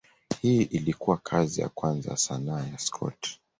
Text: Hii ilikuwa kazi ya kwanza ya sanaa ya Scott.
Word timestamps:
Hii 0.41 0.61
ilikuwa 0.61 1.17
kazi 1.17 1.61
ya 1.61 1.69
kwanza 1.69 2.11
ya 2.11 2.17
sanaa 2.17 2.65
ya 2.67 2.77
Scott. 2.77 3.39